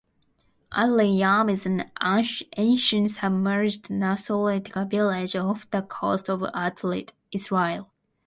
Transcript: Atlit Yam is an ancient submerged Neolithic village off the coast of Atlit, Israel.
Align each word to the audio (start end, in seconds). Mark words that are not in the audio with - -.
Atlit 0.73 1.15
Yam 1.19 1.47
is 1.47 1.67
an 1.67 1.91
ancient 2.57 3.11
submerged 3.11 3.87
Neolithic 3.91 4.73
village 4.89 5.35
off 5.35 5.69
the 5.69 5.83
coast 5.83 6.27
of 6.27 6.39
Atlit, 6.39 7.11
Israel. 7.31 7.91